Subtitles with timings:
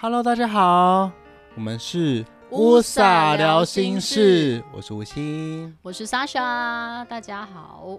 [0.00, 1.10] Hello，大家好，
[1.56, 7.98] 我们是乌撒聊心事，我是吴昕，我是 Sasha，大家好。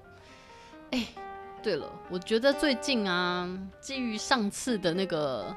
[0.91, 1.05] 哎，
[1.61, 3.49] 对了，我觉得最近啊，
[3.81, 5.53] 基于上次的那个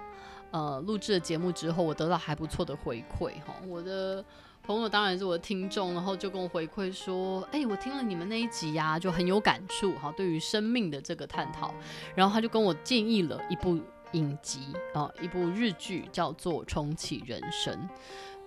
[0.50, 3.54] 呃录制的节目之后，我得到还不错的回馈哈。
[3.68, 4.24] 我的
[4.64, 11.72] 朋友当然是我的听众，然后就跟我回馈说，哎，我听了你们那一集呀，就很有感触哈，对于生命的这个探讨，
[12.16, 13.79] 然后他就跟我建议了一部。
[14.12, 14.60] 影集
[14.94, 17.74] 啊，一部日剧叫做《重启人生》，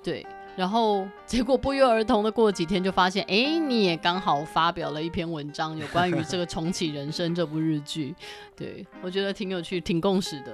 [0.04, 0.26] 对，
[0.56, 8.16] 然后结果不约而同的过几天就发现，哎，你也刚好发表了一篇文章，有关于这个《重启人生》这部日剧，
[8.56, 10.54] 对，我觉得挺有趣，挺共识的。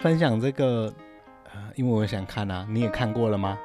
[0.00, 0.92] 分享这个，
[1.52, 3.58] 呃，因为我想看啊，你也看过了吗？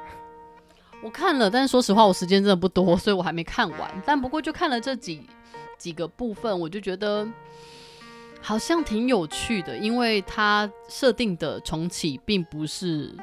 [1.04, 4.02] 我看了，但是说实话，我时间真的不多，所以我还没看完。
[4.06, 5.30] 但不过就看了这几
[5.78, 7.28] 几个部分，我就觉得。
[8.48, 13.14] 好像挺有趣的，因为它设定的重启并不是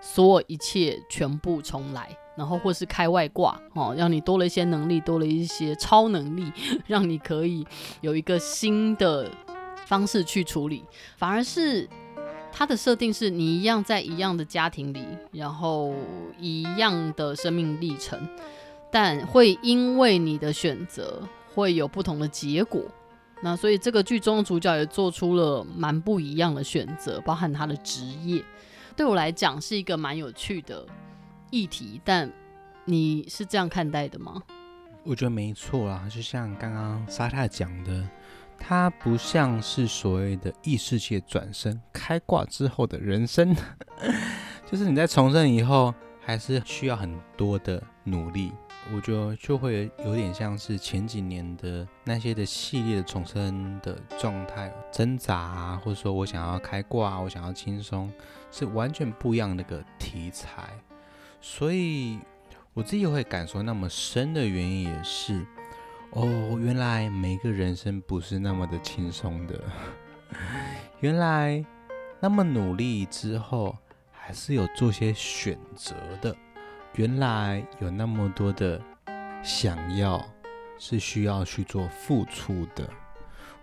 [0.00, 6.50] 所有一切全部重来，然后或是开外挂哦，让你多了一些能力，多了一些超能力，
[6.88, 7.64] 让你可以
[8.00, 9.30] 有一个新的
[9.86, 10.82] 方式去处理，
[11.16, 11.88] 反而是
[12.50, 15.94] 它的设定是你一样在一样的家庭里，然后
[16.40, 18.18] 一样的生命历程，
[18.90, 21.22] 但会因为你的选择
[21.54, 22.82] 会有不同的结果。
[23.42, 28.42] 那所以这个剧中的主角也做出了蛮不一样的选择，包含他的职业，
[28.96, 30.86] 对我来讲是一个蛮有趣的
[31.50, 32.00] 议题。
[32.04, 32.30] 但
[32.84, 34.40] 你是这样看待的吗？
[35.02, 38.08] 我觉得没错啦，就像刚刚沙太讲的，
[38.56, 43.52] 它不像是所谓的异世界转生开挂之后的人生，
[44.70, 48.52] 就是你在重生以后，还是需要很多的努力。
[48.92, 58.12] 我觉得就会有点像是前几年的那些的系列的重生的状态，挣扎啊，或者说我想要开挂，我想要轻松，
[58.50, 60.68] 是完全不一样的个题材。
[61.40, 62.18] 所以
[62.74, 65.46] 我自己会感受那么深的原因也是，
[66.10, 69.60] 哦，原来每个人生不是那么的轻松的，
[71.00, 71.64] 原来
[72.20, 73.76] 那么努力之后，
[74.10, 76.36] 还是有做些选择的。
[76.94, 78.80] 原来有那么多的
[79.42, 80.22] 想要，
[80.78, 82.88] 是需要去做付出的。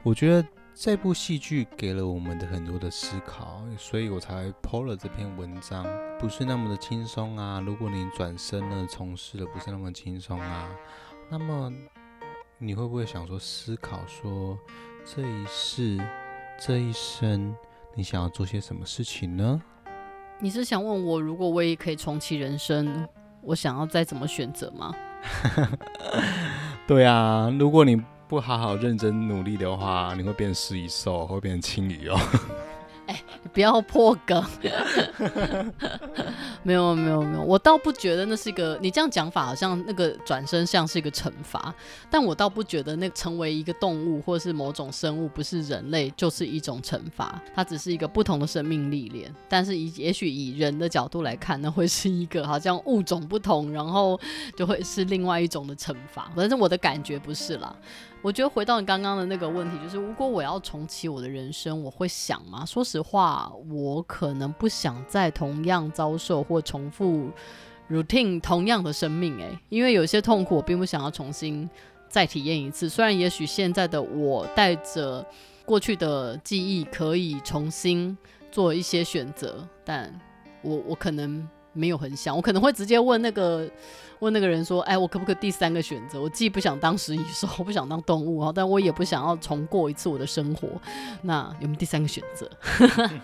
[0.01, 5.85] 我觉得这部戏剧给了我们的很多的思考，所以我才 po 了这篇文章。
[6.17, 7.61] 不是那么的轻松啊！
[7.65, 10.69] 如果你转身了，从事的不是那么轻松啊，
[11.29, 11.71] 那么
[12.57, 14.57] 你会不会想说思考说，
[15.05, 15.97] 这一世、
[16.59, 17.55] 这一生，
[17.93, 19.61] 你想要做些什么事情呢？
[20.39, 23.07] 你是想问我，如果我也可以重启人生？
[23.49, 24.93] 我想要再怎么选择吗？
[26.85, 32.19] 对啊，如果你不好好认真努力的话，你会变食蚁兽，会变青鱼哦。
[33.53, 34.43] 不要破梗。
[36.61, 41.73] 没有没有没有，我倒不觉得那是一个，你这样讲法好像那个转身像是一个惩罚，
[42.09, 49.33] 但我倒不觉得那成为一个动物或是某种生物不是人类就是一种惩罚，它只是一个不同的生命历练。
[49.47, 54.19] 但是以也许以人的角度来看，那会是一个好像物种不同，然后
[54.55, 56.29] 就会是另外一种的惩罚。
[56.35, 57.73] 反正我的感觉不是啦。
[58.21, 62.65] 我觉得回到你刚刚的那个问题，就是如果我要重启我的人生，我会想吗？
[62.65, 67.29] 说实话，我可能不想再同样遭受或重复
[67.89, 71.69] routine 同样的生命，诶，因为有些痛苦我并不想要重新
[72.09, 72.89] 再体验一次。
[72.89, 75.25] 虽然也许现在的我带着
[75.63, 78.17] 过去的记忆可以重新
[78.51, 80.13] 做一些选择，但
[80.61, 81.47] 我我可能
[81.79, 83.69] 没有很想，我可能会直接问那个。
[84.19, 86.21] 问那个人说：“哎，我可不可以第三个选择？
[86.21, 90.67] 我既不想当食蚁兽， 我不想当动物啊，但我也不想要重过一次我的生活。
[91.21, 92.51] 那有没有第三个选择？”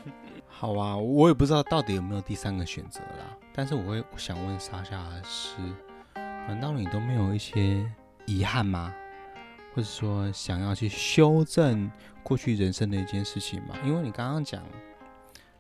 [0.47, 3.35] 好啊，我也不知道到底有没有第三个选择啦。
[3.53, 5.57] 但是我会想问莎夏的是：
[6.47, 7.85] 难道你都没有一些
[8.25, 8.93] 遗憾吗？
[9.75, 11.91] 或者说想要去修正
[12.23, 13.75] 过去人生的一件事情吗？
[13.83, 14.63] 因为你刚刚讲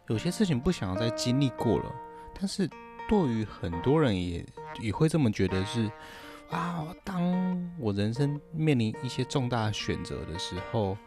[0.07, 1.91] 有些事情不想要再经历过了，
[2.39, 2.69] 但是。
[3.07, 4.45] 对于很多人也
[4.81, 5.89] 也会这么觉得是，
[6.49, 10.97] 啊，当我人生面临一些重大选择的时候，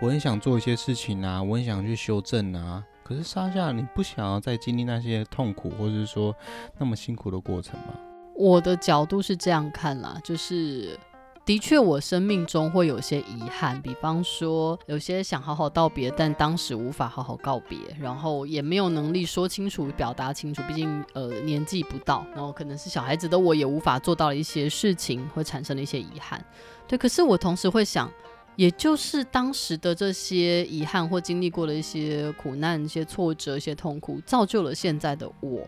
[0.00, 2.84] 我很想做一些事情啊，我很想去修正啊。
[3.02, 6.34] 可是莎夏，你不想要再经历那些痛苦，或者是说
[6.78, 7.94] 那么辛苦的过程吗？
[8.34, 10.98] 我的角度是这样看啦，就是。
[11.44, 26.42] 的确，我生命中会有些遗憾，比方说有些想好好道别，但当时无法好好告别，然后也没有能力说清楚、表达清楚，毕竟呃年纪不到，然后可能是小孩子的我也无法做到一些事情，会产生了一些遗憾。
[26.88, 28.10] 对，可是我同时会想，
[28.56, 35.60] 也就是当时的这些遗憾或经历过的一些苦难、一些挫折、一些痛苦，造就了现在的我。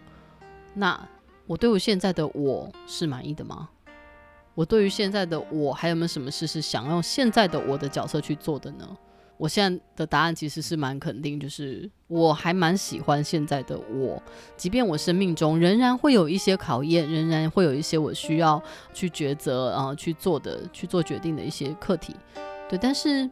[0.73, 0.99] 那
[1.47, 3.69] 我对我现在的我是满意的吗？
[4.57, 8.89] 我对于现在的我还有没有什么事是想用现在的我的角色去做的呢？
[9.37, 14.21] 我现在的答案其实是蛮肯定，就是我还蛮喜欢现在的我，
[14.57, 18.61] 即便我生命中仍然会有一些考验，仍然会有一些我需要
[18.95, 22.17] 去抉择啊、去做的、去做决定的一些课题，
[22.67, 23.29] 对，但是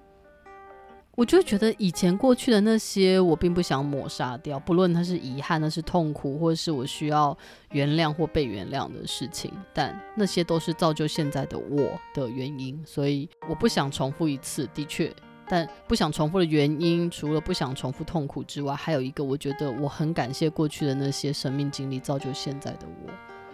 [1.17, 7.37] 我就觉得以前过去的那些，我并不想抹杀掉，不论它是遗憾、那是痛苦，或者是我需要
[7.71, 15.15] 原谅或被原谅的事情，但那些都是造就现在的我的原因，所以我不想重复一次，的确。
[15.47, 23.13] 但不想重复的原因，除了不想重复痛苦之外，还有一个，我觉得我很感谢过去的那些生命经历，造就现在的我。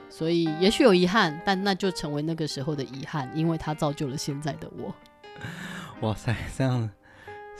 [0.08, 4.94] 所以也许有遗憾，但那就成为那个时候的遗憾，因为它造就了现在的我。
[6.02, 6.88] 哇塞，这样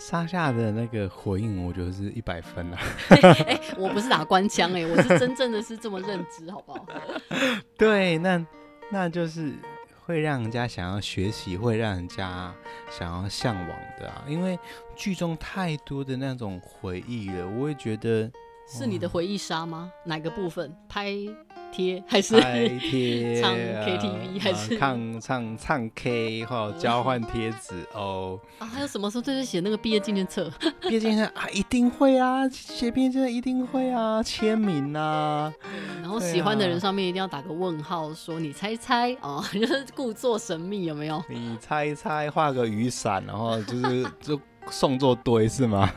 [0.00, 2.80] 沙夏的那个回应，我觉得是一百分啊！
[3.46, 6.86] 哎、我不是打官腔哎、欸，我是真正的是这么认知，好不好？
[7.78, 8.44] 对，那
[8.90, 9.54] 那就是。
[10.06, 12.52] 会让人家想要学习，会让人家
[12.90, 14.24] 想要向往的啊！
[14.26, 14.58] 因为
[14.96, 18.28] 剧中太多的那种回忆了，我会觉得
[18.66, 19.92] 是你的回忆杀吗？
[20.04, 21.14] 哪个部分拍？
[21.72, 30.50] 贴还是拍贴 唱 KTV 还是唱唱唱 K 或交换贴纸哦啊，还有什么时候就是写那个毕业纪念册？
[30.82, 35.52] 毕业纪念册啊，一定会啊，写毕业纪念册一定会啊，签名啊，
[36.00, 41.22] 然后喜欢的人上面一定要打个问号，说你猜猜哦， 就是故作神秘有没有？
[41.28, 44.40] 你猜猜，画个雨伞，然后就是就
[44.70, 45.90] 送作堆是吗？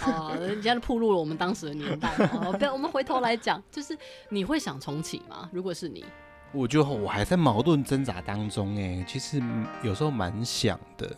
[0.00, 2.08] 啊， 人家都暴露了我们当时的年代。
[2.42, 3.96] 哦，不要，我们回头来讲，就是
[4.28, 5.48] 你会想重启吗？
[5.52, 6.04] 如果是你，
[6.52, 8.76] 我觉得我还在矛盾挣扎当中。
[8.76, 9.42] 哎，其实
[9.82, 11.14] 有时候蛮想的，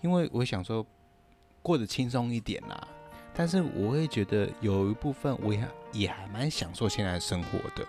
[0.00, 0.84] 因为我想说
[1.62, 2.88] 过得轻松一点啦。
[3.34, 7.86] 但是我会觉得有一部分我也也还蛮享受现在的生活的。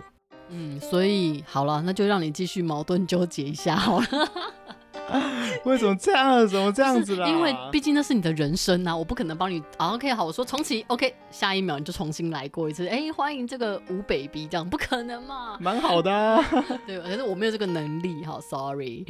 [0.49, 4.07] 嗯，所以好了，那就让你继续矛盾纠结一下好了。
[5.65, 6.47] 为什么这样？
[6.47, 7.27] 怎么这样子啦？
[7.27, 9.61] 因为毕竟那是你的人生呐、啊，我不可能帮你。
[9.77, 12.85] 啊、OK，好，我说重启，OK，下一秒你就重新来过一次。
[12.87, 15.57] 哎、欸，欢迎这个吴 baby，这样不可能嘛？
[15.59, 16.43] 蛮好的、啊，
[16.87, 19.05] 对，可是我没有这个能力，好，sorry。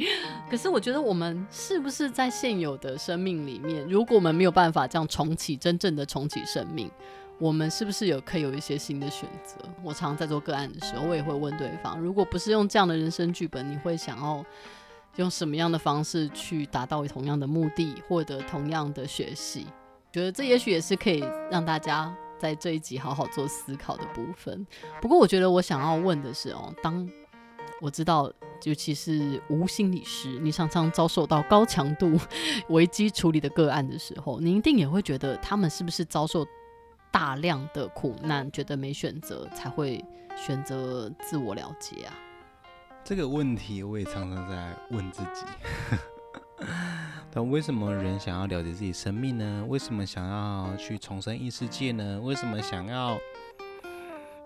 [0.50, 6.90] 可是我觉得我们是不是在现有的生命里面，如果我们没有办法这样重启，真正的重启生命，
[7.38, 9.56] 我们是不是有可以有一些新的选择？
[9.82, 14.44] 我常常在做个案的时候，我也会问对方，如果不是用这样的人生剧本，你会想要？
[15.16, 19.66] 用什么样的方式去达到同样的目的，获得同样的学习？
[20.12, 24.66] 觉得这也许也是可以让大家在这一集好好做思考的部分。
[25.00, 27.08] 不过，我觉得我想要问的是哦，当
[27.80, 28.30] 我知道，
[28.64, 32.18] 尤其是无心理师，你常常遭受到高强度
[32.68, 36.46] 危机处理的个案的时候，你一定也会觉得他们是不是遭受
[37.10, 40.04] 大量的苦难，觉得没选择，才会
[40.36, 42.14] 选择自我了结啊？
[43.04, 45.44] 这个问题我也常常在问自己，
[47.32, 49.64] 但为什么人想要了解自己生命呢？
[49.68, 52.20] 为什么想要去重生异世界呢？
[52.22, 53.18] 为什么想要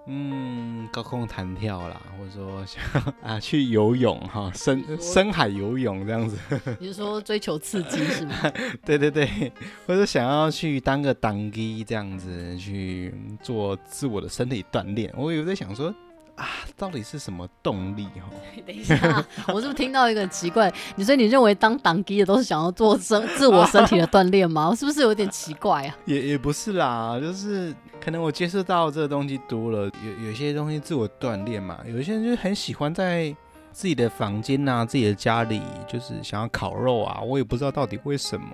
[0.06, 6.38] 嗯高空弹跳啦，或者说想要 啊去游泳哈深深海游泳这样子？
[6.80, 8.34] 你是说追求刺激是吗？
[8.82, 9.52] 对对对，
[9.86, 15.12] 或者想要去当个当机这样子去做自我的身体锻炼？
[15.18, 15.94] 我有在想说。
[16.36, 18.04] 啊，到底是什么动力？
[18.04, 18.28] 哈，
[18.66, 20.72] 等一下，我是不是听到一个奇怪？
[20.96, 24.68] 你说你认为当党机的都是想要做身自我身体的锻炼吗？
[24.70, 25.96] 我是不是有点奇怪啊？
[26.06, 31.78] 也也不是啦，就是可能我接触到这个东西多了，有有些东西自我锻炼嘛。
[31.86, 33.34] 有些人就很喜欢在
[33.70, 37.20] 自己的房间啊、自己的家里，就是想要烤肉啊。
[37.20, 38.48] 我也不知道到底为什么，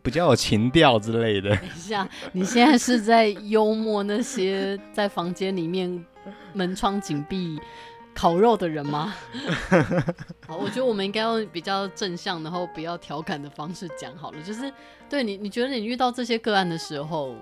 [0.00, 1.50] 比较有情调之类的。
[1.56, 6.04] 等一下，你现在是在幽默那些在房间里面？
[6.52, 7.60] 门窗紧闭，
[8.14, 9.14] 烤肉的人吗？
[10.46, 14.42] 好，我觉得我们应该用比较正向，然后不要调侃的方式讲好了。
[14.42, 14.72] 就是
[15.08, 17.34] 对你，你觉得你遇到这些个案的时候，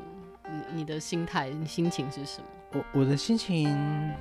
[0.50, 2.46] 你你的心态、你心情是什么？
[2.72, 4.14] 我我的心情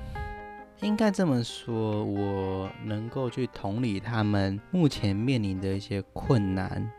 [0.80, 6.90] 应该这么说，我能够去同理他们目前面临的一些困难，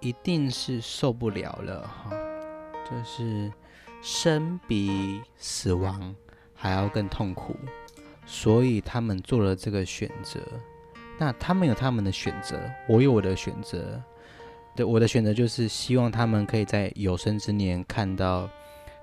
[0.00, 2.10] 一定是受不了了哈。
[2.90, 3.50] 就是
[4.02, 6.14] 生比死亡
[6.64, 7.54] 还要更痛苦，
[8.24, 10.40] 所以他们做了这个选择。
[11.18, 14.02] 那他们有他们的选择，我有我的选择。
[14.74, 18.48] 对，我的选择就是希望他们可以在有生之年看到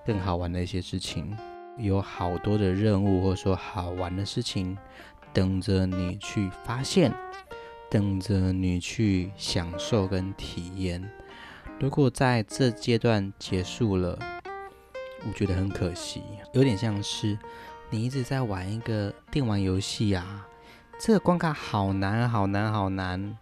[0.03, 1.37] 更好玩的一些事情，
[1.77, 4.75] 有好多的任务或者说好玩的事情
[5.31, 7.13] 等着你去发现。
[7.91, 11.07] 等着你去享受跟体验。
[11.77, 14.17] 如果在这阶段结束了，
[15.27, 16.21] 我觉得很可惜，
[16.53, 17.37] 有点像是
[17.89, 20.45] 你一直在玩一个电玩游戏啊，
[20.99, 23.37] 这个关卡好难，好难，好难。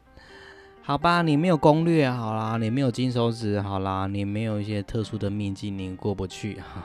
[0.82, 6.84] 好吧，你没有攻略，好啦，你没有金手指，好啦，你没有一些特殊的秘境，你过不去哈。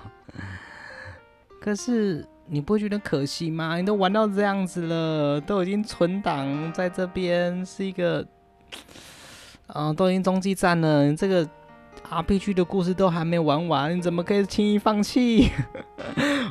[1.58, 3.78] 可是你不会觉得可惜吗？
[3.78, 8.20] 你都玩到这样子了，都已经存档在这边，是一个，
[9.68, 11.48] 啊、呃，都已经终极战了，你这个
[12.22, 15.50] RPG 的故事都还没玩完，你怎么可以轻易放弃？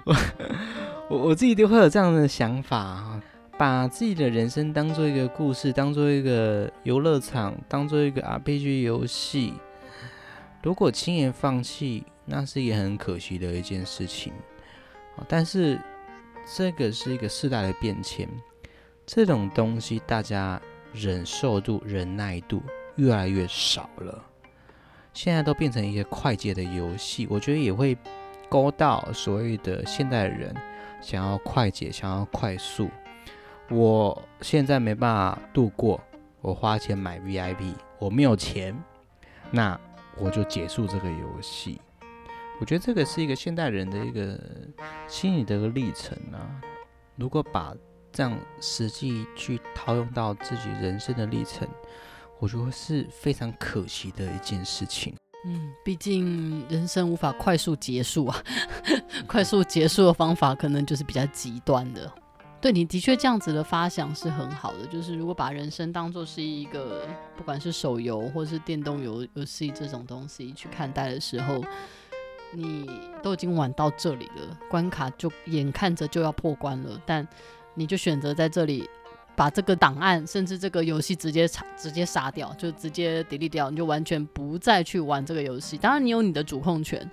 [1.09, 3.19] 我我自己都会有这样的想法。
[3.55, 9.53] 把自己的人生当做一个故事，当做一个游乐场，当做一个 RPG 游戏。
[10.63, 14.33] 如果轻言放弃，那是一个很可惜的一件事情。
[15.27, 15.79] 但是
[16.57, 18.27] 这个是一个世代的变迁，
[19.05, 20.59] 这种东西大家
[20.91, 22.59] 忍受度、忍耐度
[22.95, 24.25] 越来越少了。
[25.13, 27.97] 现在都变成一些快捷的游戏，我觉得也会
[28.49, 30.53] 勾到所谓的现代人
[31.01, 32.89] 想要快捷、想要快速。
[33.69, 36.01] 我现在没办法度过，
[36.41, 38.77] 我花钱买 VIP，我没有钱，
[39.51, 39.79] 那
[40.17, 41.79] 我就结束这个游戏。
[42.59, 44.39] 我觉得这个是一个现代人的一个
[45.07, 46.61] 心理的一个历程啊。
[47.15, 47.73] 如果把
[48.11, 51.67] 这样实际去套用到自己人生的历程，
[52.43, 55.15] 我觉得是非常可惜的一件事情。
[55.45, 58.43] 嗯，毕竟人生无法快速结束啊，
[59.25, 62.11] 快速结束的方法可能就是比较极端的。
[62.59, 67.07] 对，你的确这样子的发想是很好的，就是如果把人生当作是一个
[67.37, 71.63] 不管是手游或是电动游游戏这种东西去看待的时候，
[72.51, 72.85] 你
[73.21, 77.25] 都已经玩到这里了，关卡就眼看着就要破关了，但
[77.73, 78.89] 你就选择在这里
[79.35, 85.77] 把这个档案甚至这个游戏直接杀直接杀掉，就直接 delete 掉，你就完全不再去玩这个游戏。
[85.77, 87.09] 当然你有你的主控权，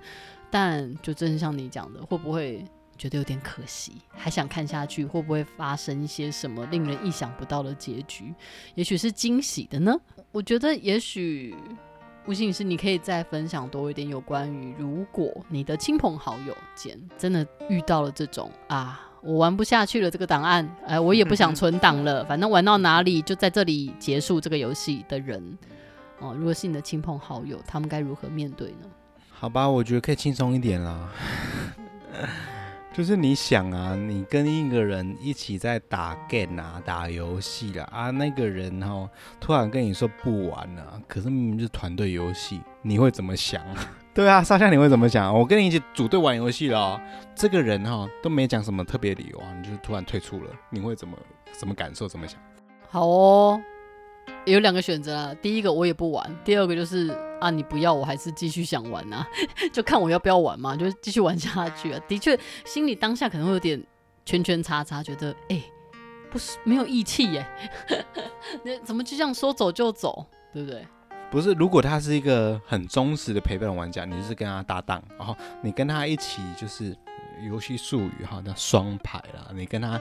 [0.49, 2.63] 但就正像你讲的，会不会？
[2.97, 8.31] 觉得有点可惜，还想看下去，会不会发生一些什么令人意想不到的结局？
[8.75, 9.99] 也许是惊喜的呢？
[10.31, 11.55] 我觉得，也许
[12.27, 25.57] 吴心理师，你可以再分享多一点有关于，如果你的亲朋好友间真的遇到了这种啊，我玩不下去了这个档案，哎，我也不想存档了，反正玩到哪里就在这里结束这个游戏的人，
[26.19, 28.89] 哦，如果是你的亲朋好友，他们该如何面对呢？
[29.29, 31.09] 好吧，我觉得可以轻松一点啦。
[32.93, 39.09] 就是你想啊，你跟一个人一起在打 game 啊，打游戏啦啊，那个人哦
[39.39, 43.63] 突然跟你说不玩了，可是明明就是团队游戏，你会怎么想？
[44.13, 45.33] 对啊，沙夏你会怎么想？
[45.33, 47.01] 我跟你一起组队玩游戏了，
[47.33, 51.17] 这个人哈都没讲什么特别理由啊，你就突然退出了，你会怎么
[51.51, 52.07] 怎么感受？
[52.07, 52.39] 怎么想？
[52.89, 53.61] 好哦。
[54.45, 57.07] 有两个选择啊，第一个我也不玩，第二个就是
[57.39, 59.25] 啊，你不要，我还是继续想玩、啊，
[59.71, 61.99] 就看我要不要玩嘛，就继续玩下去啊。
[62.07, 63.81] 的确，心里当下可能会有点
[64.25, 65.61] 圈圈叉叉，觉得哎、
[66.29, 67.45] 不是没有义气耶，
[68.63, 70.85] 那怎么就这样说走就走，对不对？
[71.31, 76.95] 不是，如果他是一个很忠实的陪伴玩家，你就是跟他搭档，然后你跟他一起就是
[77.49, 79.99] 游戏术语哈，叫双排啦，你跟他。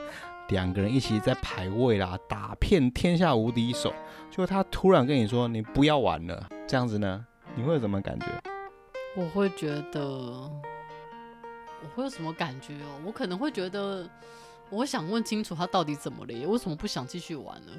[0.48, 3.94] 两个人一起在排位啦，打遍天下无敌手。
[4.32, 8.26] 就他突然跟你说：“你不要玩了。”这样子呢，你会有什么感觉？
[9.14, 12.98] 我会觉得，我会有什么感觉哦？
[13.06, 14.10] 我可能会觉得，
[14.70, 17.72] 我想问清楚他到底怎么了，为什么不想继续玩呢？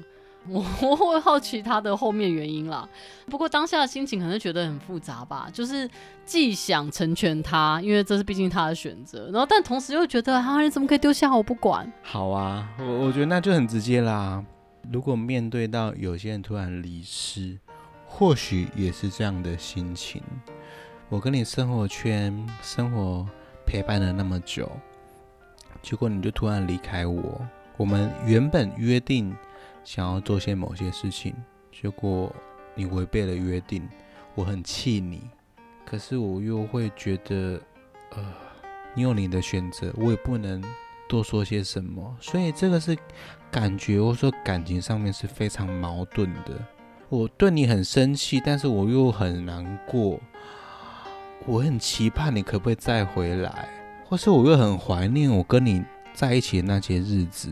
[0.48, 2.88] 我我会好奇他的后面原因啦，
[3.26, 5.88] 不过当下的心情可能觉得很复杂吧，就是
[6.26, 11.90] 既想成全他，因为这是毕竟他的选择，然后但同时又觉得啊，你怎么可以丢下我不管？
[12.02, 14.44] 好啊，我我觉得那就很直接啦。
[14.90, 17.56] 如果面对到有些人突然离世，
[18.04, 20.20] 或许也是这样的心情。
[21.08, 23.24] 我跟你生活圈生活
[23.64, 24.68] 陪伴了那么久，
[25.82, 27.40] 结果你就突然离开我，
[27.76, 29.32] 我们原本约定。
[29.84, 31.34] 想要做些某些事情，
[31.70, 32.34] 结果
[32.74, 33.88] 你违背了约定，
[34.34, 35.22] 我很气你。
[35.84, 37.60] 可是我又会觉得，
[38.10, 38.24] 呃，
[38.94, 40.62] 你有你的选择，我也不能
[41.08, 42.16] 多说些什么。
[42.20, 42.96] 所以这个是
[43.50, 46.58] 感觉，或者说感情上面是非常矛盾的。
[47.08, 50.18] 我对你很生气，但是我又很难过。
[51.44, 53.68] 我很期盼你可不可以再回来，
[54.06, 55.84] 或是我又很怀念我跟你
[56.14, 57.50] 在一起的那些日子。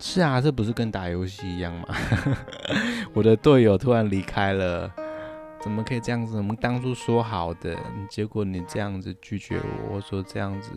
[0.00, 1.88] 是啊，这不是跟打游戏一样吗？
[3.14, 4.90] 我的队友突然离开了，
[5.60, 6.36] 怎么可以这样子？
[6.36, 7.76] 我们当初说好的，
[8.10, 9.58] 结果你这样子拒绝
[9.88, 10.70] 我，我说这样子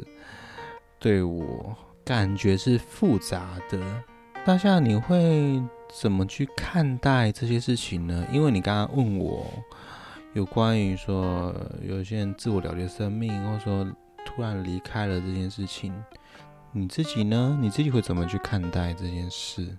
[0.99, 3.79] 对我感觉是复杂的。
[4.45, 5.61] 当下你会
[5.93, 8.25] 怎么去看待这些事情呢？
[8.31, 9.45] 因为你刚刚问我
[10.33, 13.85] 有关于说有些人自我了结生命，或者说
[14.25, 15.93] 突然离开了这件事情，
[16.77, 17.57] 你自己呢？
[17.59, 19.75] 你自己会怎么去看待这件事？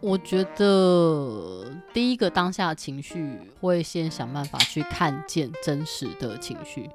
[0.00, 6.88] 我觉得第一个当下情绪会先想办法去看见真实的情绪。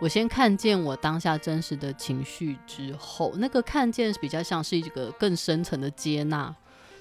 [0.00, 6.54] 我先看见我当下真实的情绪之后，那个看见比较像是一个更深层的接纳，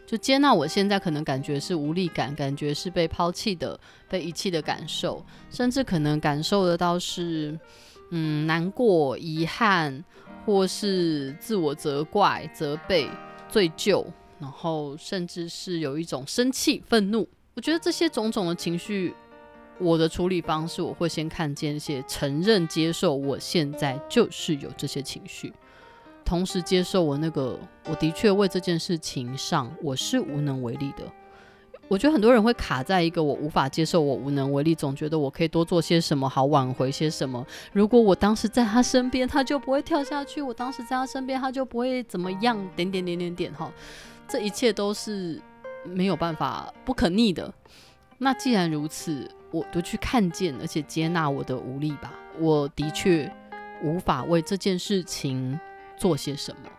[0.05, 3.77] 就接纳我现在可能感觉是无力感，感觉是被抛弃的、
[4.09, 7.57] 被遗弃的感受，甚至可能感受得到是
[8.15, 10.03] 嗯难过、遗憾，
[10.45, 13.09] 或是自我责怪、责备、
[13.49, 14.05] 罪疚。
[14.39, 17.27] 然后，甚至是有一种生气、愤怒。
[17.55, 19.15] 我觉得这些种种的情绪，
[19.79, 25.53] 我的处理方式，我会先看见一些承认、接受，我现在就是有这些情绪，
[26.25, 31.09] 同时接受我那个，我的确为这件事情上我是无能为力的。
[31.89, 37.45] 我觉得很多人会卡在一个我无法接受，我无能为力，总觉得我可以多做些什么，好挽回些什么。
[37.71, 42.57] 如果我当时在他身边，他就不会跳下去；我当时在他身边，他就不会怎么样。
[42.75, 43.71] 点点点点点哈。
[44.27, 45.39] 这一切都是
[45.85, 47.53] 没有办法不可逆的。
[48.17, 52.13] 那既然如此，我就去看见，而且接纳我的无力吧。
[52.39, 53.31] 我的确
[53.83, 55.59] 无法为这件事情
[55.97, 56.69] 做些什么。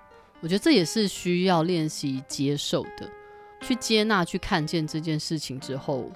[0.40, 3.08] 我觉得这也是需要练习接受的。
[3.66, 6.10] 去接纳、去看见这件事情之后，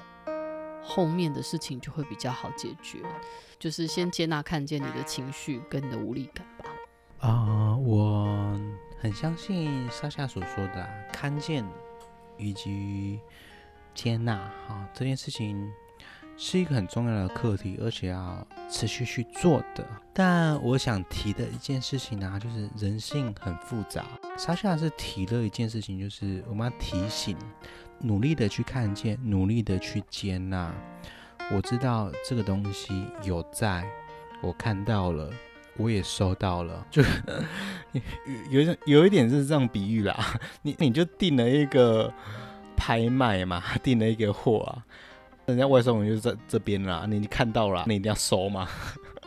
[0.83, 2.99] 后面的事情就会比较好解决。
[3.59, 6.65] 就是先接纳、看见你的情绪跟你的无力感吧。
[7.27, 8.61] 啊，我。
[9.01, 11.65] 很相信莎莎所说的、看见
[12.37, 13.21] 以及
[13.95, 14.37] 接纳，
[14.67, 15.73] 哈，这件事情
[16.39, 19.85] 是一个很重要的课题，而且要持续去做的。
[20.15, 24.05] 但我想提的一件事情呢、就是人性很复杂。
[24.39, 27.37] 莎夏是提了一件事情，就是我们要提醒，
[27.99, 30.73] 努力的去看见，努力的去接纳。
[31.51, 33.85] 我知道这个东西有在，
[34.41, 35.29] 我看到了。
[35.77, 37.01] 我也收到了，就
[38.51, 42.13] 有有有一点是这样比喻啦，你你就订了一个
[42.77, 44.85] 拍卖嘛，订了一个货啊，
[45.49, 48.69] 人家外送员就在这边啦，你看到了，你一定要收嘛。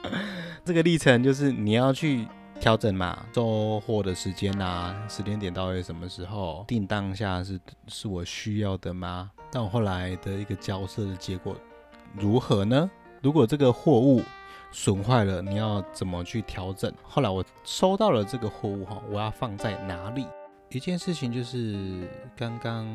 [0.63, 2.27] 这个历程就是你要去
[2.59, 9.31] 调整嘛，收货的时间啊，时间点到底什么时候，订当下是是我需要的吗？
[9.51, 11.55] 但我后来的一个交涉的结果
[12.15, 12.87] 如何呢？
[13.23, 14.21] 如果这个货物
[14.71, 16.93] 损坏了，你要怎么去调整？
[17.01, 20.27] 后来我收到了这个货物哈，我要放在哪里？
[20.69, 22.07] 一件事情就是
[22.37, 22.87] 刚刚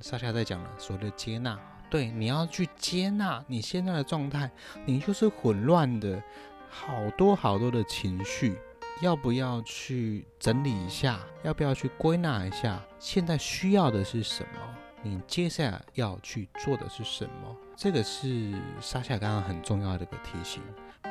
[0.00, 1.58] 莎莎在讲了，所谓的接纳，
[1.90, 4.48] 对，你要去接纳你现在的状态，
[4.86, 6.22] 你就是混乱的，
[6.70, 8.56] 好多好多的情绪，
[9.02, 11.18] 要不要去整理一下？
[11.42, 12.80] 要不要去归纳一下？
[13.00, 14.60] 现在需要的是什么？
[15.02, 17.56] 你接下来要去做的是什么？
[17.74, 20.62] 这个是莎夏刚刚很重要的一个提醒。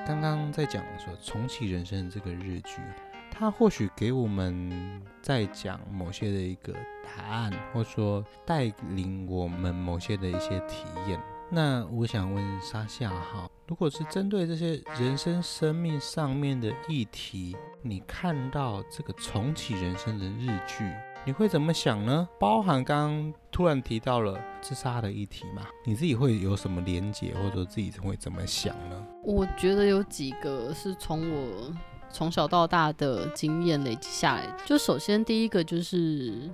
[0.07, 2.77] 刚刚在讲说重启人生这个日剧，
[3.39, 6.73] 它或许给我们在讲某些的一个
[7.06, 11.17] 答案，或者说带领我们某些的一些体验。
[11.49, 20.84] 那我想问沙夏哈，如果是针对这些人生生命上面的议题，你看到这个重启人生的日剧？
[21.25, 22.28] 你会怎么想呢？
[22.41, 25.65] 包含刚刚突然提到了自杀的议题嘛？
[25.86, 29.08] 你自己会有什么连结，或者说自己会怎么想呢？
[29.23, 31.73] 我觉得有几个是从我
[32.12, 34.56] 从小到大的经验累积下来。
[34.65, 36.50] 就首先第一个就是，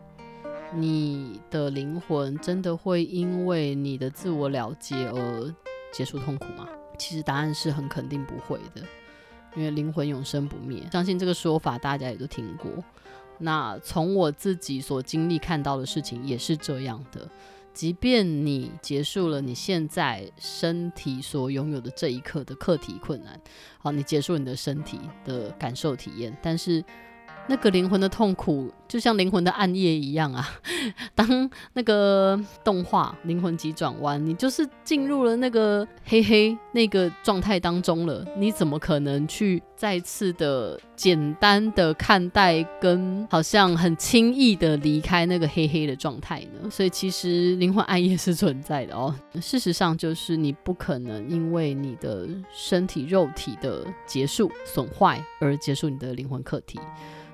[0.74, 5.56] 你的灵魂真的会因为你的自我了结而
[5.94, 6.68] 结束痛苦吗？
[6.98, 8.82] 其实答案是很肯定不会的，
[9.56, 10.82] 因为灵魂永生不灭。
[10.92, 12.72] 相信这个说法大家也都听过。
[13.38, 17.28] 那从我自己所经历看到的事情也是这样的，
[17.76, 23.40] 即便你结束了你现在身体所拥有的这一刻的课题困难，
[23.78, 26.84] 好，你结束你的身体的感受体验，但是。
[27.48, 30.48] 那个灵魂的痛苦，就像灵魂的暗夜一样啊！
[31.14, 46.70] 当那个动画《灵魂急转弯》，你就是进入了那个黑黑那个状态当中了，你怎么可能去再次的简单的看待，跟好像很轻易的离开那个黑黑的状态呢？
[46.72, 49.14] 所以其实灵魂暗夜是存在的哦。
[49.40, 56.80] 事实上，就是你不可能因为你的身体肉体的结束损坏而结束你的灵魂课题。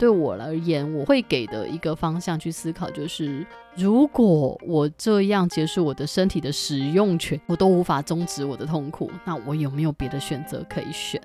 [0.02, 11.22] 对我而言，我会给的一个方向去思考，就是如果我这样结束我的身体的使用权，我都无法终止我的痛苦，那我有没有别的选择可以选？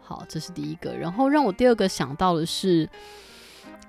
[0.00, 0.96] 好，这是第一个。
[0.96, 2.88] 然后让我第二个想到的是，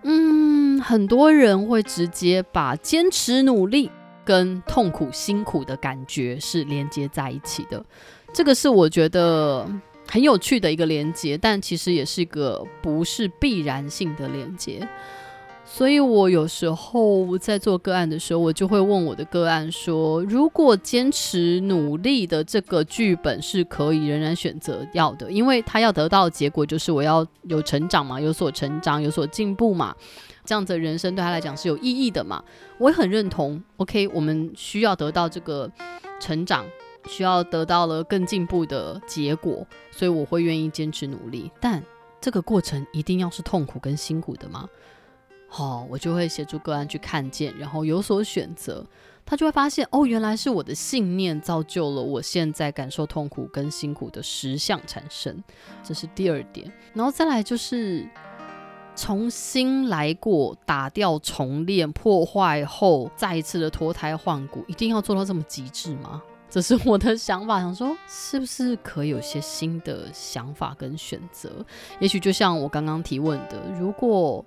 [0.04, 3.90] 嗯，很多人会直接把坚持努力
[4.26, 7.82] 跟痛苦辛苦的感觉是连接在一起的，
[8.34, 9.66] 这个是我觉得
[10.08, 14.88] 很有趣的一个连接，但其实也是一个不是必然性的连接。
[15.70, 29.93] 所以我有时候在做个案的时候，我就会问我的个案说：如果坚持努力的这个剧本是可以仍然选择要的，因为他要得到的结果就是我要有成长嘛，有所成长，有所进步嘛，
[30.46, 32.41] 这样子的人生对他来讲是有意义的嘛。
[32.78, 33.62] 我也很认同。
[33.76, 35.70] OK，我们需要得到这个
[36.22, 36.65] 成长，
[37.08, 41.52] 需要得到了更进步的结果，所以我会愿意坚持努力。
[41.60, 41.82] 但
[42.22, 44.67] 这个过程一定要是痛苦跟辛苦的吗？
[45.50, 48.86] 好、我就会协助个案去看见，然后有所选择。
[49.26, 55.43] 他就会发现，哦，原来是我的信念造就了我现在感受痛苦跟辛苦的实相产生。
[55.84, 56.72] 这是第二点。
[56.93, 58.08] 然后再来就是
[58.96, 66.22] 重新来过，打掉重练，破坏后再一次的脱胎换骨，一定要做到这么极致吗？
[66.50, 71.52] 这是我的想法，想说是不是可以有些新的想法跟选择？
[72.00, 74.44] 也许就像我刚刚提问的，如果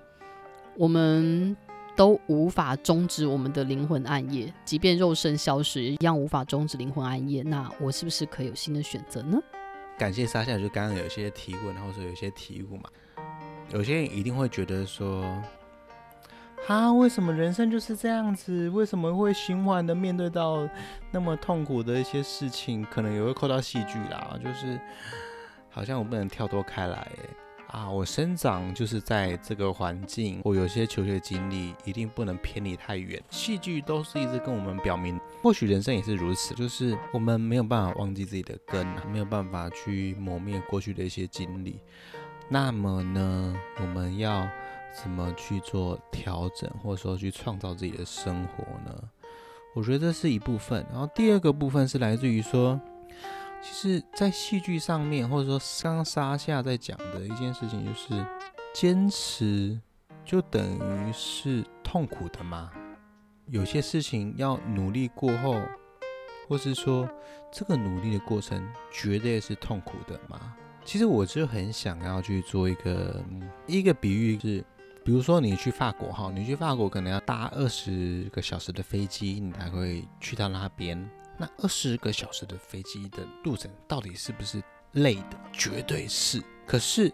[0.76, 1.54] 我们
[1.94, 7.42] 都无法终止我们的灵魂暗夜，即便肉身消失，一样无法终止灵魂暗夜。
[7.42, 9.38] 那我是不是可以有新的选择呢？
[9.98, 12.84] 感谢莎夏，就刚刚有些提问，或者说有些题目嘛，
[13.74, 15.22] 有些人一定会觉得说，
[16.66, 18.68] 啊，为什么人生就是这样子？
[18.70, 20.68] 为什么会循环的面对到
[21.10, 22.84] 那么痛苦的一些事情？
[22.90, 24.80] 可能也会扣到戏剧啦，就是
[25.68, 27.08] 好像我不能跳脱开来。
[27.68, 33.20] 啊，我生长就是在这个环境，我有些求学经历一定不能偏离太远。
[33.30, 41.80] 戏剧都是一直跟我们表明，或许人生也是如此，就是我们没有办法忘记自己的根，没有办法去磨灭过去的一些经历。
[42.48, 44.48] 那么呢，我们要
[44.92, 49.02] 怎么去做调整，或者说去创造自己的生活呢？
[49.74, 50.86] 我觉得这是一部分。
[50.90, 52.80] 然后第二个部分是来自于说。
[53.62, 58.26] 其实，在戏剧上面，或者说刚刚莎夏在讲的一件事情，就是
[58.72, 59.78] 坚持
[60.24, 62.70] 就等于是痛苦的吗？
[63.48, 65.60] 有些事情要努力过后，
[66.48, 67.06] 或是说
[67.52, 70.56] 这个努力的过程绝对是痛苦的吗？
[70.82, 73.22] 其实我就很想要去做一个
[73.66, 74.64] 一个比喻，是
[75.02, 81.08] 比如说你去法国哈，你去法国可能要搭二十个小时的飞机，你才会去到那边。
[81.38, 85.38] 那二十个小时的飞机的路程到底是不是累的？
[85.52, 86.42] 绝对是。
[86.66, 87.10] 可是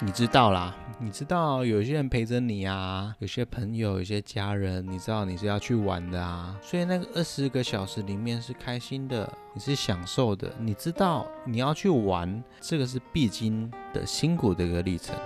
[0.00, 10.54] 你知道啦，你知道有些人陪着你啊，有些朋友，有些家人，你知道你是要去玩的啊，所以那个二十个小时里面是开心的，你是享受的。
[10.60, 15.16] 你知道你要去玩，这个是必经的辛苦的一个历程。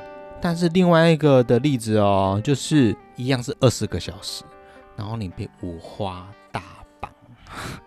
[0.41, 4.45] 但是另外一个的例子哦，就是一样是二十个小时，
[4.97, 6.63] 然后你被五花大
[7.01, 7.11] 绑。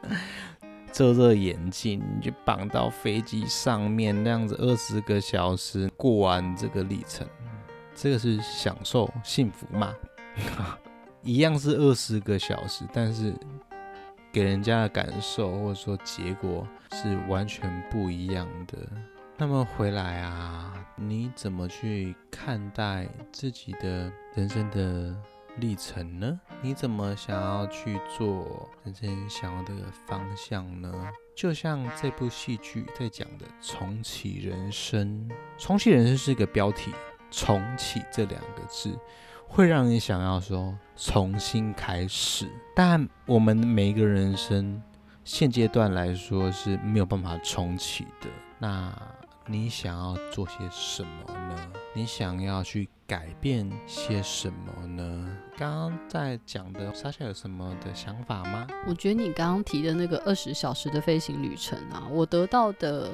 [0.92, 7.26] 遮着眼睛，你就绑到飞机上面，那样子二十个小时过完这个历程，
[7.96, 9.94] 这个是享受幸福吗？
[11.24, 13.34] 一样是二十个小时，但是
[14.34, 18.78] 给人家的感受或者说结果是完全不一样的。
[19.41, 25.19] 那么回来啊，你怎么去看待自己的人生的
[25.58, 26.39] 历程呢？
[26.62, 29.73] 你怎么想要去做人生想要的
[30.06, 30.93] 方向呢？
[31.36, 35.27] 就像这部戏剧在讲的“重启人生
[35.58, 36.91] ”，“重启人生”是一个标题
[37.32, 38.95] ，“重启”这两个字
[39.47, 42.47] 会让你想要说重新开始。
[42.75, 44.80] 但我们每一个人生
[45.23, 48.30] 现阶段来说是没有办法重启的。
[48.60, 48.95] 那
[49.52, 51.72] 你想要做些什么呢？
[51.94, 55.38] 你想要去改变些什么呢？
[55.58, 58.66] 刚刚在讲的莎夏有什么的想法吗？
[58.88, 63.10] 我觉得你刚刚提的那个二十小时的飞行旅程啊，我得到的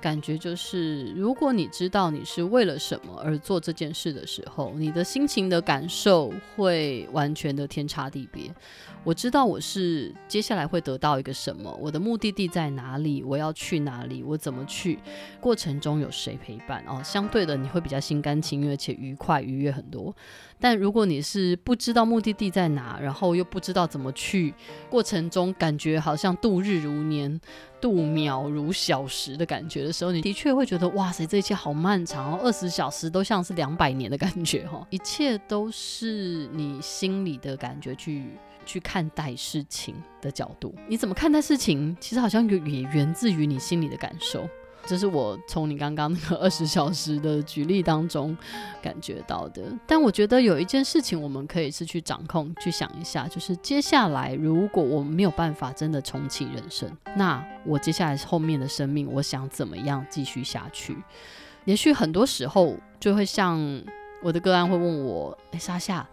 [0.00, 8.52] 感觉就是，如果你知道你是为了什么而做这件事的时候，你的心情的感受会完全的天差地别。
[9.02, 14.98] 我知道我是接下来会得到一个什么，我的目的地在哪里，我要去哪里，我怎么去，
[15.40, 20.14] 过程中有谁陪伴哦，相对的你会比较心甘情愿且愉快愉悦很多。
[20.60, 24.54] 但如果你是不知道目的地在哪，然后又不知道怎么去，
[24.88, 27.40] 过程中感觉好像度日如年，
[27.80, 38.26] 度秒如小时的感觉的时候，你的确会觉得哇塞，这一切好漫长哦，二十小时都像是两百年的感觉哈，一切都是你心里的感觉去。
[38.66, 41.96] 去看待事情的角度，你怎么看待事情？
[41.98, 44.46] 其实好像也也源自于你心里的感受。
[44.86, 48.36] 这是我从你刚刚那个二十小时的举例当中
[48.82, 49.62] 感觉到的。
[49.86, 60.96] 但我觉得有一件事情我们可以是去掌控，去想一下，就是接下来如果我们没有办法真的重启人生，那我接下来后面的生命，我想怎么样继续下去？
[61.66, 63.60] 也许很多时候就会像
[64.22, 66.06] 我的个案会问我：“哎，莎夏，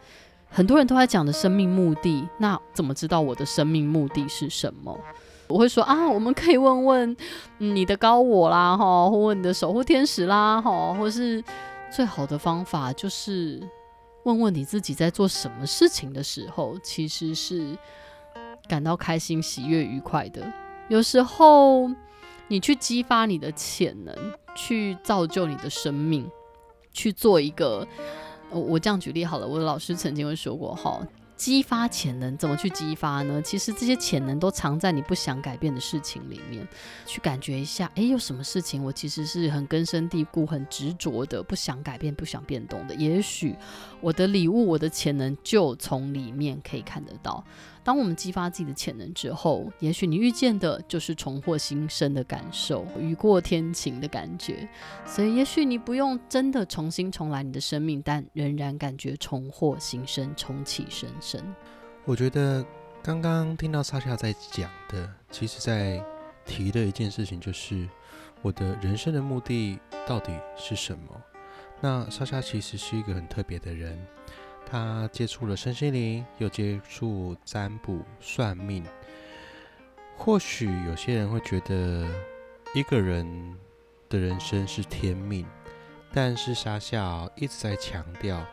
[0.50, 5.00] 很多人都在讲的生命目的，那怎么知道我的生命目的是什么？”
[5.48, 7.18] 我会说啊，我们可以问问
[7.58, 11.44] 你的高我啦，哈，或问你的守护天使啦，哈，或是
[11.92, 13.62] 最好的方法就是
[14.24, 17.78] 问问你自己在做什么事情的时候，其实是
[18.68, 20.46] 感到开心、喜悦、愉快的。
[20.90, 21.90] 有时候
[22.48, 24.14] 你去激发你的潜能，
[24.56, 26.30] 去造就你的生命，
[26.92, 27.88] 去做一个，
[28.50, 31.00] 我这样举例好了，我的老师曾经会说过，哈。
[31.38, 33.42] 激发潜能，怎么去激发呢？
[33.42, 36.68] 其实这些潜能都藏在你不想改变的事情里面，
[37.06, 42.96] 去感觉一下，诶，有什么事情我其实是很根深蒂固、很执着的，不想改变、不想变动的。
[42.96, 43.56] 也许
[44.02, 47.44] 我的礼物、我的潜能就从里面可以看得到。
[47.88, 54.68] 当我们激发自己的潜能之后，也许你遇见的就是重获新生的感受，雨过天晴的感觉。
[55.06, 61.42] 所以，也许你不用真的重新重来你的生命，但仍然感觉重获新生、重启人生。
[62.04, 62.62] 我觉得
[63.02, 66.04] 刚刚听到莎夏在讲的，其实在
[66.46, 67.88] 提的一件事情就是
[68.42, 71.22] 我的人生的目的到底是什么？
[71.80, 73.98] 那莎夏其实是一个很特别的人。
[74.70, 78.84] 他接触了身心灵，又接触占卜、算命。
[80.18, 82.06] 或许有些人会觉得
[82.74, 83.58] 一个人
[84.10, 85.46] 的人生是天命，
[86.12, 88.44] 但是沙夏一直在强调，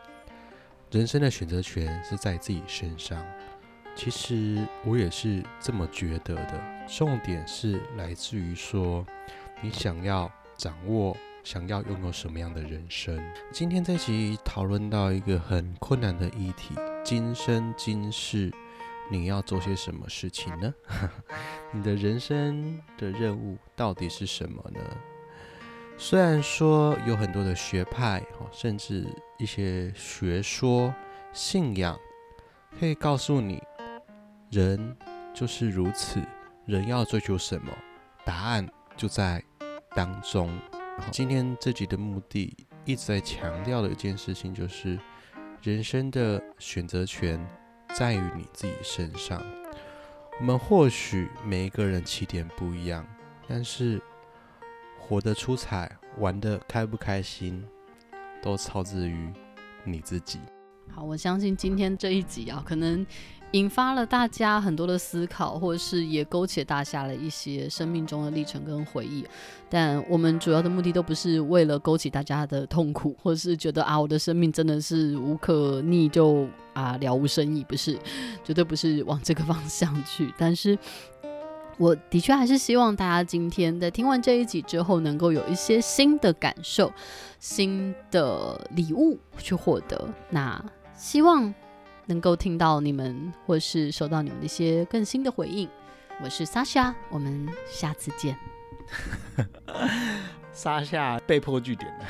[0.91, 3.21] 人生的选择权是在自己身上。
[3.95, 6.85] 其实我也是这么觉得的。
[6.87, 9.05] 重点是来自于说，
[9.61, 11.15] 你想要掌握。
[11.45, 13.15] 想要拥有什么样的人生？
[13.51, 18.51] 今天这集讨论到一个很困难的议题：今生今世，
[19.11, 20.73] 你要做些什么事情呢？
[21.71, 24.79] 你的人生的任务到底是什么呢？
[25.99, 29.05] 虽然说有很多的学派，甚至
[29.37, 30.91] 一些学说、
[31.31, 31.95] 信仰，
[32.79, 33.61] 可以告诉你，
[34.49, 34.97] 人
[35.31, 36.19] 就是如此，
[36.65, 37.71] 人要追求什么，
[38.25, 39.43] 答案就在
[39.91, 40.49] 当中。
[41.11, 42.55] 今天这集的目的
[42.85, 44.99] 一直在强调的一件事情，就是
[45.61, 47.39] 人生的选择权
[47.93, 49.41] 在于你自己身上。
[50.39, 53.05] 我们或许每一个人起点不一样，
[53.47, 54.01] 但是
[54.99, 57.65] 活得出彩、玩得开不开心，
[58.41, 59.31] 都操之于
[59.83, 60.39] 你自己。
[60.89, 63.05] 好，我相信今天这一集啊，可能。
[63.55, 69.25] 引发了大家很多的思考，或者是也勾起大家了一些生命中的历程跟回忆。
[69.69, 77.97] 但我们主要的目的都不是为了勾起大家的痛苦，或者是觉得啊，我的生命真的是无可逆就啊了无生意，不是，
[78.43, 80.33] 绝对不是往这个方向去。
[80.37, 80.77] 但是
[81.77, 86.91] 我的确还是希望大家今天在听完这一集之后，能够有一些新的感受、
[87.39, 90.09] 新的礼物去获得。
[90.29, 90.61] 那
[90.93, 91.53] 希望。
[92.05, 95.69] 能够听到你们，或是收到你们的一些更新的回应。
[96.23, 98.37] 我是莎夏，我们下次见。
[100.53, 102.05] 莎夏被迫句点了。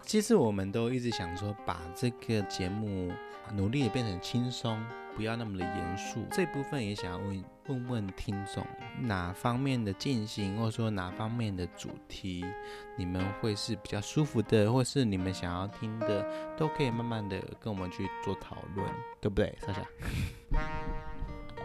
[0.02, 3.12] 其实我们都一直想说，把这个节目
[3.54, 4.82] 努力的变成轻松，
[5.14, 6.24] 不要那么的严肃。
[6.30, 8.64] 这部分也想要问问问听众，
[9.00, 12.44] 哪方面的进行，或者说哪方面的主题，
[12.96, 18.86] 你们会是比较舒服的，或是你们想要听的，都可以慢慢的跟我们去做讨论，
[19.20, 19.82] 对不对，莎莎？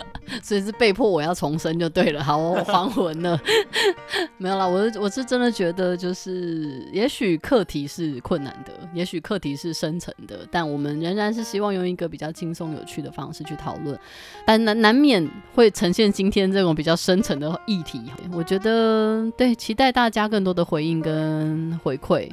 [0.43, 3.39] 所以是被迫我要重生就对了，好，我还魂了，
[4.37, 13.99] 没有啦，我我是真的觉得，就是也许课题是困难的，也许课题是深层的，但我们仍然是希望用一个比较轻松有趣的方式去讨论，
[14.45, 18.01] 但难难免会呈现今天这种比较深层的议题。
[18.31, 22.29] 我觉得对，期待大家更多的回应跟回馈，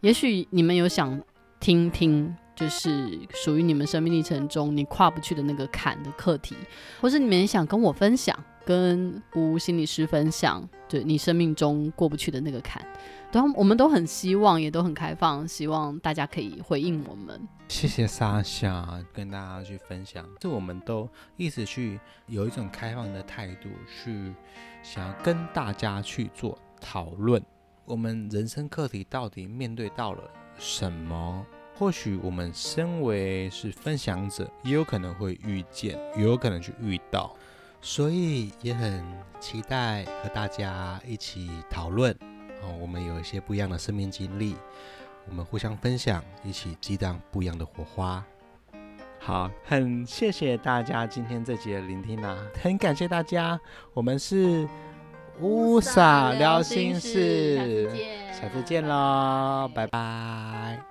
[0.00, 1.20] 也许你们有想
[1.58, 2.34] 听听。
[2.60, 6.54] 就是属于你们生命历程中你跨不去的那个坎的课题，
[7.00, 12.86] 或是你们想跟我分享，跟吴心理师分享，对你生命中过不去的那个坎，
[13.32, 17.40] 对，我们都很希望，也都很开放，希望大家可以回应我们。
[17.68, 24.34] 谢谢莎夏跟大家去分享，这我们都一直去有一种开放的态度，去
[24.82, 27.42] 想要跟大家去做讨论，
[27.86, 30.22] 我们人生课题到底面对到了
[30.58, 31.46] 什么？
[31.80, 37.34] 或许我们身为是分享者，也有可能会遇见，也有可能去遇到。
[37.80, 39.02] 所以也很
[39.40, 42.12] 期待和大家一起讨论
[42.60, 42.76] 哦。
[42.78, 44.56] 我们有一些不一样的生命经历，
[45.26, 48.22] 我们互相分享，一起激荡不一样的火花。
[49.18, 53.58] 好，很谢谢大家今天这集的聆听啊，很感谢大家。
[53.94, 54.68] 我们是
[55.40, 57.88] 乌萨聊心事，
[58.38, 60.89] 下次见喽，拜拜。